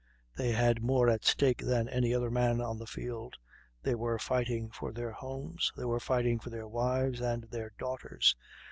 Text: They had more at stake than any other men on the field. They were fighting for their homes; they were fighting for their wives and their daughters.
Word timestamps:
They 0.35 0.53
had 0.53 0.81
more 0.81 1.07
at 1.11 1.25
stake 1.25 1.63
than 1.63 1.87
any 1.87 2.11
other 2.11 2.31
men 2.31 2.59
on 2.59 2.79
the 2.79 2.87
field. 2.87 3.37
They 3.83 3.93
were 3.93 4.17
fighting 4.17 4.71
for 4.71 4.91
their 4.91 5.11
homes; 5.11 5.71
they 5.77 5.85
were 5.85 5.99
fighting 5.99 6.39
for 6.39 6.49
their 6.49 6.67
wives 6.67 7.21
and 7.21 7.43
their 7.43 7.71
daughters. 7.77 8.35